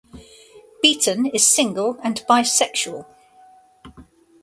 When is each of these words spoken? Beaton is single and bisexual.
Beaton 0.81 1.27
is 1.27 1.47
single 1.47 1.99
and 2.03 2.25
bisexual. 2.27 3.05